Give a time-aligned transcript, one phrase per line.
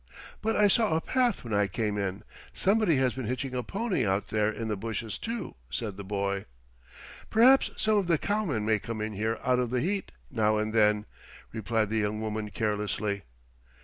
[0.41, 2.23] "But I saw a path when I came in.
[2.55, 6.45] Somebody has been hitching a pony out there in the bushes, too," said the boy.
[7.29, 10.73] "Perhaps some of the cowmen may come in here out of the heat, now and
[10.73, 11.05] then,"
[11.51, 13.25] replied the young woman carelessly.